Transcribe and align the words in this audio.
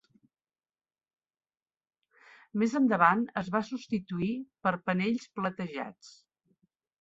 Més 2.61 2.73
endavant 2.79 3.21
es 3.43 3.51
va 3.57 3.61
substituir 3.67 4.31
per 4.69 4.75
panells 4.89 5.29
platejats. 5.37 6.11